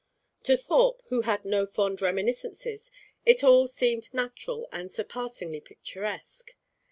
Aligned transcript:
To 0.45 0.57
Thorpe, 0.57 1.03
who 1.09 1.21
had 1.21 1.45
no 1.45 1.67
fond 1.67 2.01
reminiscences, 2.01 2.89
it 3.23 3.43
all 3.43 3.67
seemed 3.67 4.11
natural 4.15 4.67
and 4.71 4.91
surpassingly 4.91 5.61
picturesque. 5.61 6.55